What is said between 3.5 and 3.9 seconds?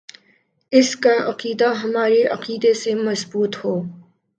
ہو